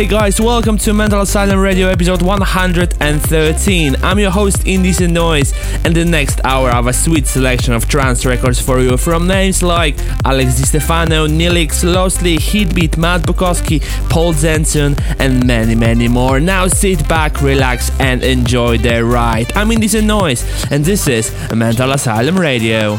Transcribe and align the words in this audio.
Hey 0.00 0.06
guys, 0.06 0.40
welcome 0.40 0.78
to 0.78 0.94
Mental 0.94 1.20
Asylum 1.20 1.58
Radio 1.58 1.88
episode 1.88 2.22
113. 2.22 3.96
I'm 4.02 4.18
your 4.18 4.30
host 4.30 4.66
Indecent 4.66 5.12
Noise, 5.12 5.52
and 5.84 5.94
the 5.94 6.06
next 6.06 6.40
hour 6.42 6.70
I 6.70 6.76
have 6.76 6.86
a 6.86 6.92
sweet 6.94 7.26
selection 7.26 7.74
of 7.74 7.86
trance 7.86 8.24
records 8.24 8.58
for 8.58 8.80
you 8.80 8.96
from 8.96 9.26
names 9.26 9.62
like 9.62 9.96
Alex 10.24 10.56
Di 10.56 10.64
Stefano, 10.64 11.26
Nilix, 11.26 11.84
Lostly, 11.84 12.38
Heatbeat, 12.38 12.96
Matt 12.96 13.20
Bukovski, 13.24 13.82
Paul 14.08 14.32
Zenson, 14.32 14.98
and 15.18 15.46
many, 15.46 15.74
many 15.74 16.08
more. 16.08 16.40
Now 16.40 16.66
sit 16.66 17.06
back, 17.06 17.42
relax, 17.42 17.90
and 18.00 18.24
enjoy 18.24 18.78
the 18.78 19.04
ride. 19.04 19.54
I'm 19.54 19.70
Indecent 19.70 20.06
Noise, 20.06 20.72
and 20.72 20.82
this 20.82 21.08
is 21.08 21.30
Mental 21.54 21.92
Asylum 21.92 22.40
Radio. 22.40 22.98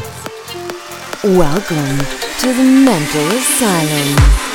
Welcome 1.24 1.98
to 2.38 2.46
the 2.46 2.84
Mental 2.86 3.26
Asylum. 3.26 4.51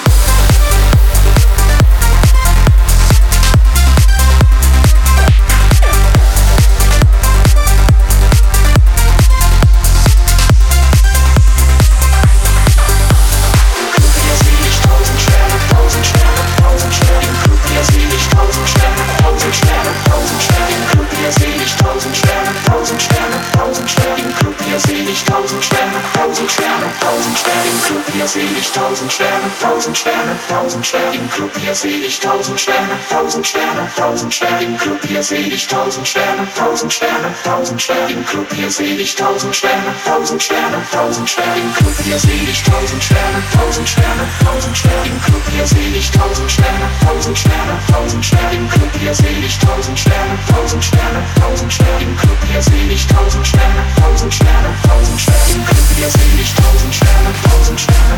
Hier 28.34 28.44
seh 28.44 28.60
ich 28.60 28.72
tausend 28.72 29.12
Sterne, 29.12 29.50
tausend 29.62 29.98
Sterne, 29.98 30.36
tausend 30.50 30.86
Sterne, 30.86 31.16
im 31.16 31.30
Club 31.30 31.52
hier 31.62 31.74
seh 31.74 31.88
ich 31.88 32.20
tausend 32.20 32.60
Sterne, 32.60 32.98
tausend 33.10 33.48
Sterne, 33.48 33.90
tausend 33.96 34.34
Sterne, 34.34 34.64
im 34.66 34.78
Club 34.78 35.00
hier 35.08 35.24
seh 35.24 35.38
ich 35.38 35.68
tausend 35.68 36.06
Sterne, 36.08 36.48
tausend 36.58 36.92
Sterne, 36.92 37.34
tausend 37.44 37.82
Sterne, 37.82 38.12
im 38.12 38.26
Club 38.26 38.48
hier 38.54 38.70
seh 38.70 38.84
ich 38.84 39.16
tausend 39.16 39.56
Sterne, 39.56 39.94
tausend 40.06 40.44
Sterne, 40.44 40.78
tausend 40.92 41.30
Sterne, 41.30 41.58
im 41.62 41.74
Club 41.74 41.94
hier 42.04 42.20
seh 42.20 42.50
ich 42.50 42.64
tausend 42.64 43.02
Sterne, 43.04 43.44
tausend 43.56 43.88
Sterne, 43.88 44.28
tausend 44.44 44.78
Sterne, 44.78 45.08
im 45.08 45.22
Club 45.22 45.44
hier 45.54 45.66
seh 45.66 45.98
ich 45.98 46.12
tausend 46.12 46.52
Sterne, 46.52 46.88
tausend 47.06 47.38
Sterne, 47.38 47.78
tausend 47.88 48.26
Sterne, 48.26 48.68
Club 48.70 48.92
hier 49.00 49.16
seh 49.16 49.46
ich 49.46 49.58
tausend 49.60 50.00
Sterne, 50.00 50.38
tausend 50.52 50.84
Sterne, 50.84 51.22
tausend 51.40 51.74
Sterne, 51.74 52.16
Club 52.20 52.38
hier 52.52 52.62
seh 52.62 52.92
ich 52.92 53.08
tausend 53.08 53.48
Sterne, 53.48 53.84
tausend 54.02 54.34
Sterne, 54.34 54.70
tausend 54.84 55.22
Sterne, 55.22 55.66
Club 55.66 55.88
hier 55.96 56.10
seh 56.10 56.42
ich 56.42 56.54
tausend 56.56 56.96
Sterne, 56.96 57.32
tausend 57.44 57.80
Sterne, 57.80 58.17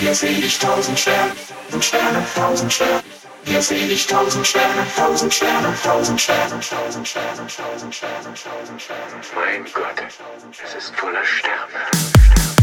Hier 0.00 0.14
seh 0.14 0.28
ich 0.42 0.58
tausend 0.58 0.98
Sterne, 0.98 1.24
tausend 1.64 1.84
Sterne, 1.84 2.24
tausend 2.34 2.72
Sterne. 2.72 3.02
Hier 3.44 3.62
seh 3.62 3.76
ich 3.76 4.06
tausend 4.06 4.46
Sterne, 4.46 4.86
tausend 4.96 5.32
Sterne, 5.34 5.74
tausend 5.82 6.20
Sterne, 6.20 6.60
tausend 6.60 7.08
Sterne, 7.08 7.46
tausend 7.46 7.94
Sterne, 7.94 8.34
tausend 8.34 8.82
Sterne. 8.82 9.20
Mein 9.34 9.64
Gott, 9.72 10.02
es 10.64 10.74
ist 10.74 10.96
voller 10.96 11.24
Sterne. 11.24 12.59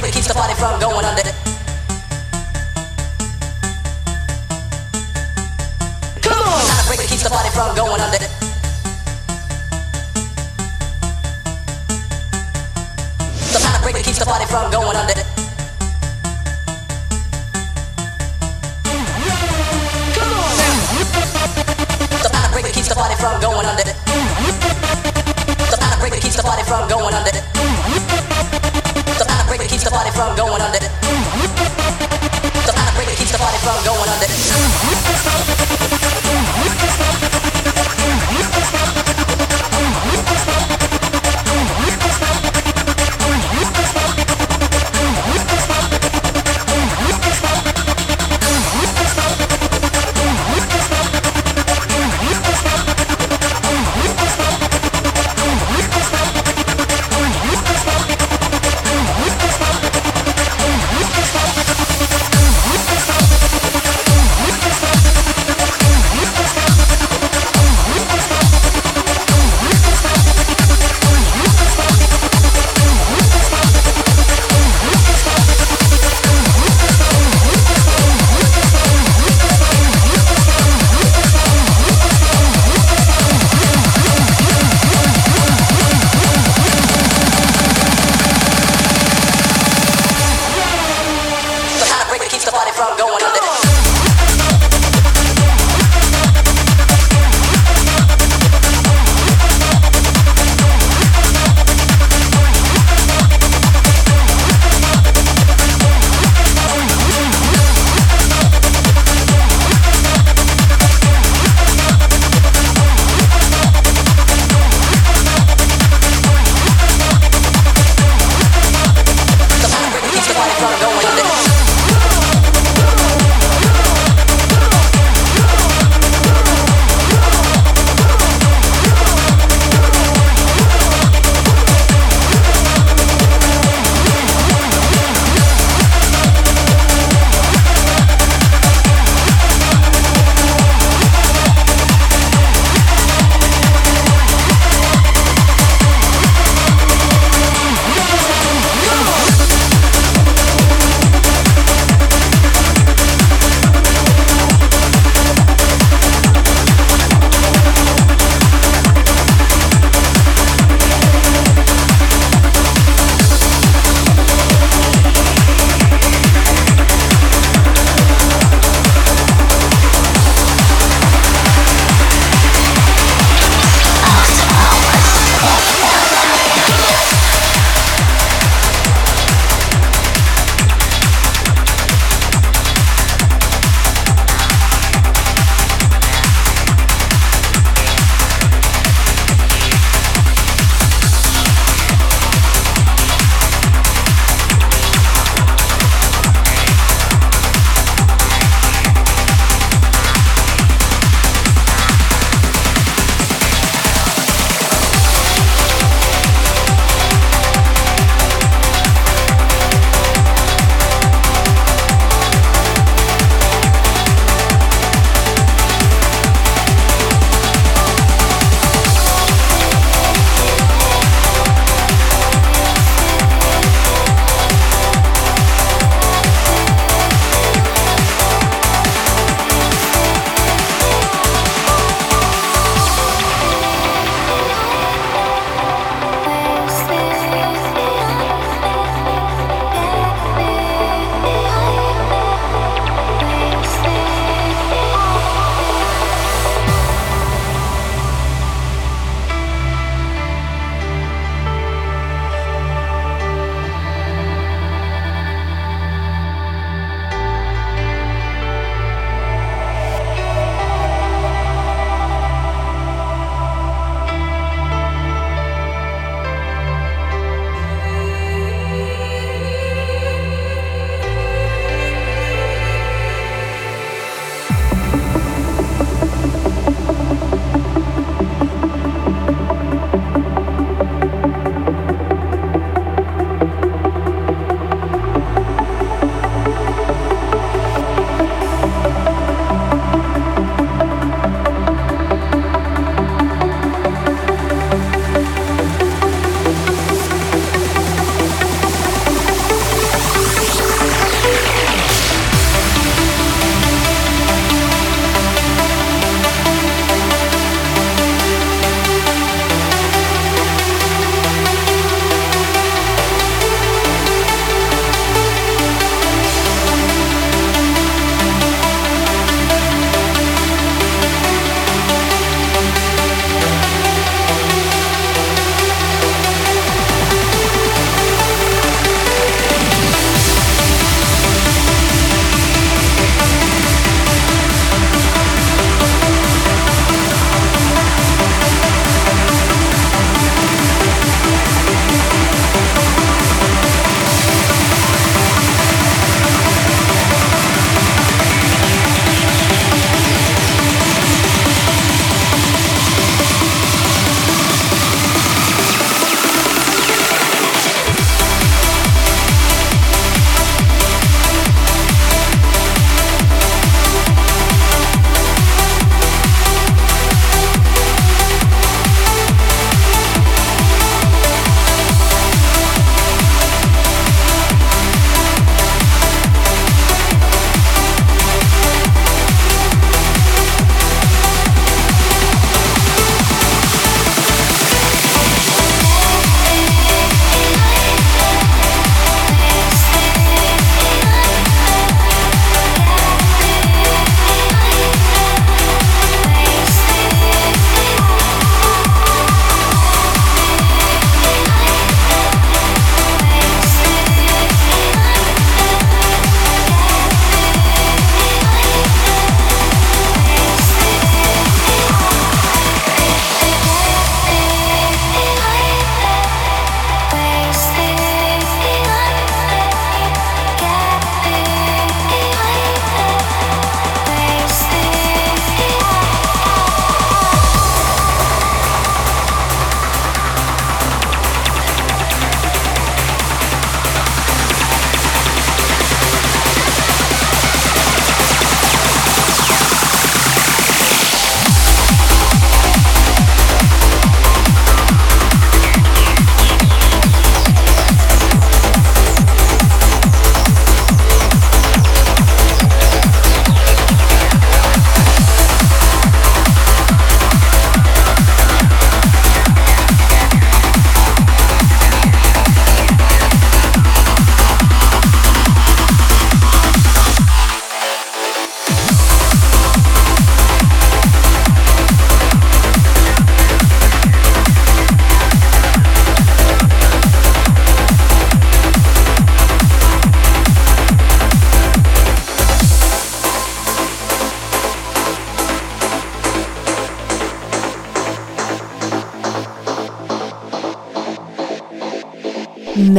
breaker 0.00 0.12
keeps 0.12 0.28
the 0.28 0.34
party 0.34 0.52
from 0.52 0.78
going 0.78 1.06
under. 1.06 1.22
Come 6.20 6.38
on! 6.38 6.60
Sonic 6.68 6.86
breaker 6.86 7.08
keeps 7.08 7.22
the 7.22 7.30
party 7.30 7.48
from 7.48 7.74
going 7.74 8.00
under. 8.02 8.18
The 8.18 8.28
keeps 14.04 14.18
the 14.18 14.26
party 14.26 14.44
from 14.44 14.70
going 14.70 14.96
under. 14.96 15.14
Come 20.12 20.32
on! 20.36 20.56
The 22.12 22.18
sonic 22.20 22.52
breaker 22.52 22.72
keeps 22.76 22.88
the 22.88 22.94
party 22.94 23.16
from 23.16 23.40
going 23.40 23.64
under. 23.64 23.82
The 23.82 23.94
keeps 26.20 26.36
the 26.36 26.42
party 26.42 26.64
from 26.64 26.86
going 26.86 27.14
under. 27.14 27.75
The 29.66 29.72
breaker 29.72 29.82
keeps 29.82 29.90
the 29.90 29.90
party 29.90 30.10
from 30.12 30.36
going 30.36 30.62
under. 30.62 30.78
The 30.78 30.88
panic 32.72 33.16
keeps 33.18 33.32
the 33.32 33.38
party 33.38 33.58
from 33.58 33.84
going 33.84 34.08
under. 34.08 34.26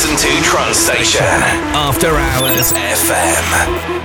Most 0.00 0.12
listened 0.12 0.18
to 0.18 0.42
trance 0.44 0.76
station. 0.78 1.24
After 1.74 2.08
Hours 2.08 2.72
FM. 2.72 3.99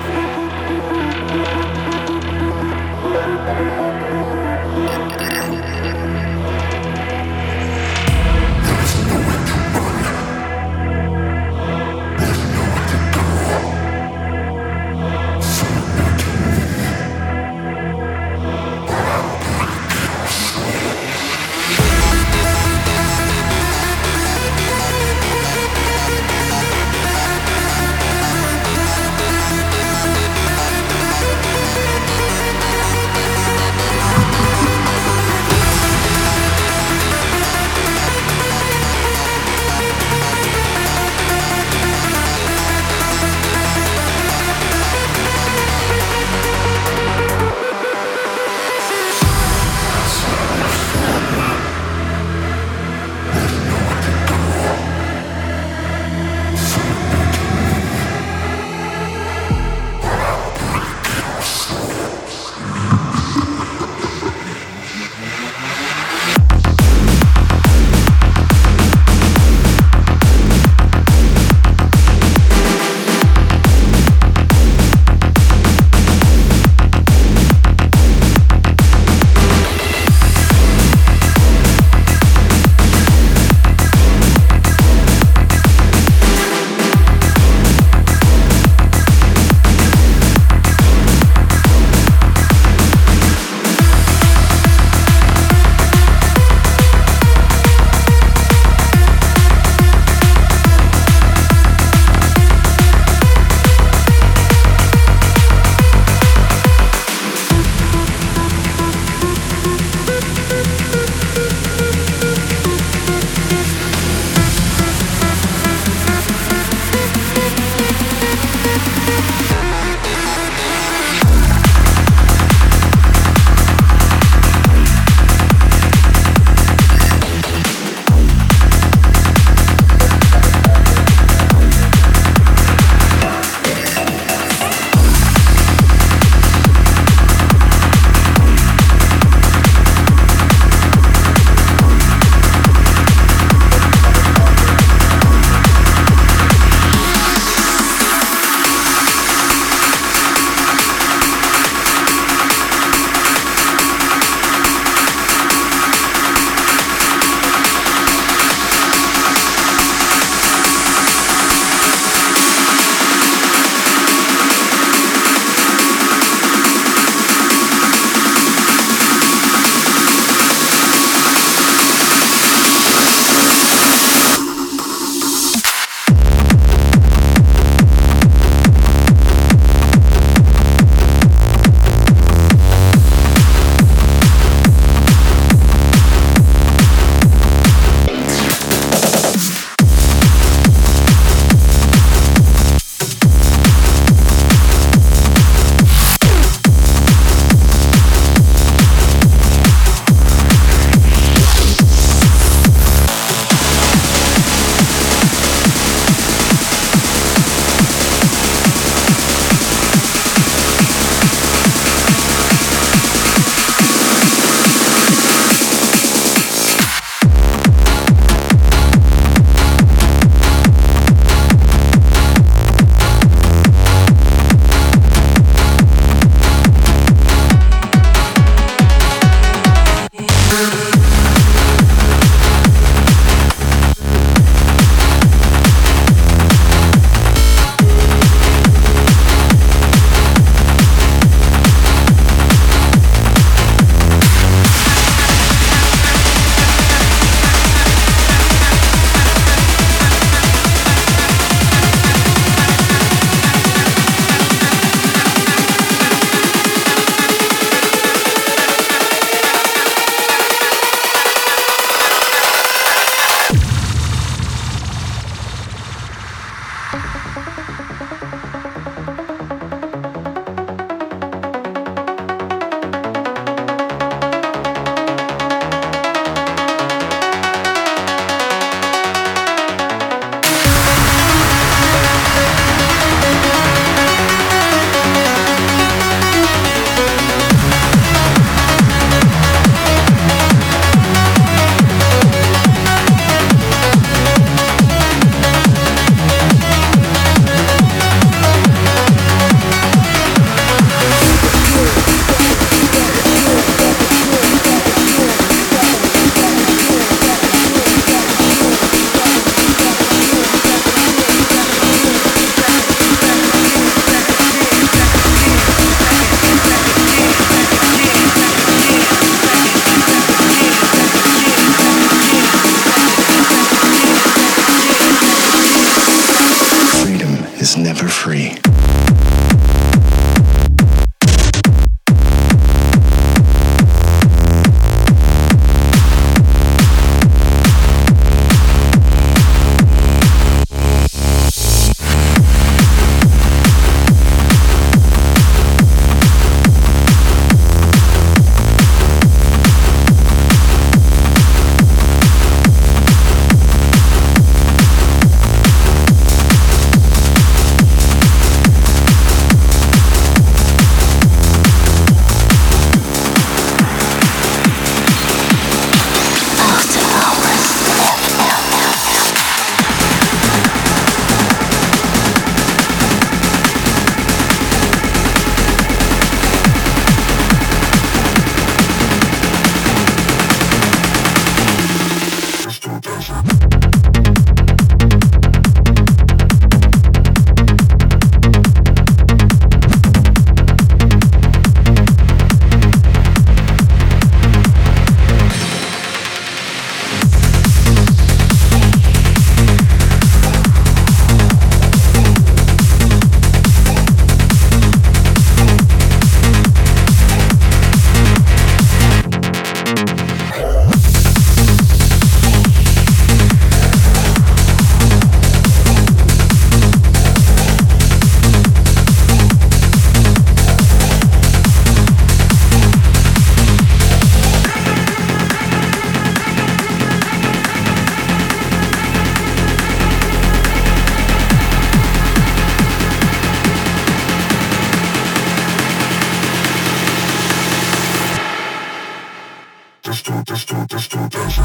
frutas 440.85 441.07
todas 441.07 441.64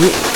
Rick. 0.00 0.31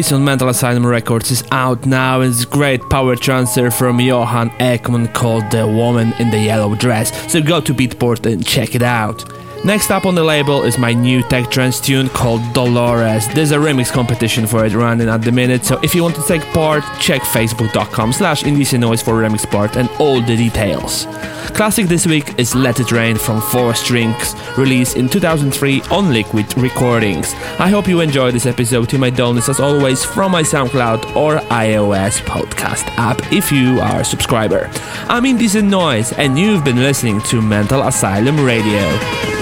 Release 0.00 0.12
on 0.12 0.24
Mental 0.24 0.48
Asylum 0.48 0.86
Records 0.86 1.30
is 1.30 1.44
out 1.52 1.84
now. 1.84 2.22
It's 2.22 2.44
a 2.44 2.46
great 2.46 2.80
power 2.88 3.16
transfer 3.16 3.70
from 3.70 4.00
Johan 4.00 4.48
Ekman 4.58 5.12
called 5.12 5.50
The 5.50 5.66
Woman 5.66 6.14
in 6.18 6.30
the 6.30 6.38
Yellow 6.38 6.74
Dress. 6.74 7.10
So 7.30 7.42
go 7.42 7.60
to 7.60 7.74
Beatport 7.74 8.24
and 8.24 8.46
check 8.46 8.74
it 8.74 8.80
out. 8.80 9.30
Next 9.62 9.90
up 9.90 10.06
on 10.06 10.14
the 10.14 10.24
label 10.24 10.62
is 10.62 10.78
my 10.78 10.94
new 10.94 11.22
tech 11.28 11.50
trance 11.50 11.80
tune 11.80 12.08
called 12.08 12.40
Dolores. 12.54 13.28
There's 13.34 13.50
a 13.52 13.58
remix 13.58 13.92
competition 13.92 14.46
for 14.46 14.64
it 14.64 14.72
running 14.72 15.10
at 15.10 15.20
the 15.20 15.32
minute, 15.32 15.66
so 15.66 15.78
if 15.82 15.94
you 15.94 16.02
want 16.02 16.16
to 16.16 16.22
take 16.22 16.42
part, 16.54 16.82
check 16.98 17.20
facebook.com 17.20 18.14
slash 18.14 18.42
Noise 18.42 19.02
for 19.02 19.14
remix 19.22 19.50
part 19.50 19.76
and 19.76 19.90
all 19.98 20.22
the 20.22 20.34
details. 20.34 21.04
Classic 21.54 21.86
this 21.86 22.06
week 22.06 22.38
is 22.38 22.54
Let 22.54 22.80
It 22.80 22.90
Rain 22.90 23.16
from 23.16 23.40
Four 23.40 23.74
Strings, 23.74 24.34
released 24.56 24.96
in 24.96 25.08
2003 25.08 25.82
on 25.90 26.10
Liquid 26.12 26.56
Recordings. 26.56 27.34
I 27.58 27.68
hope 27.68 27.86
you 27.86 28.00
enjoyed 28.00 28.34
this 28.34 28.46
episode 28.46 28.88
to 28.88 28.98
my 28.98 29.10
downloads 29.10 29.48
as 29.50 29.60
always 29.60 30.02
from 30.02 30.32
my 30.32 30.42
SoundCloud 30.42 31.14
or 31.14 31.36
iOS 31.36 32.20
podcast 32.22 32.86
app 32.96 33.32
if 33.32 33.52
you 33.52 33.78
are 33.80 34.00
a 34.00 34.04
subscriber. 34.04 34.70
I'm 35.08 35.26
Indecent 35.26 35.68
Noise 35.68 36.12
and 36.12 36.38
you've 36.38 36.64
been 36.64 36.78
listening 36.78 37.20
to 37.22 37.42
Mental 37.42 37.82
Asylum 37.82 38.40
Radio. 38.40 39.39